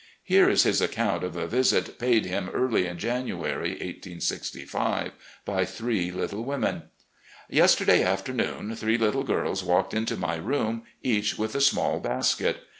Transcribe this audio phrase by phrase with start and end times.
[0.23, 5.11] Here is his accotmt of a visit paid him, early in January, 1865,
[5.45, 6.89] by three little women:"...
[7.51, 12.63] Yesterday afternoon three little girls walked into my room, each with a small basket.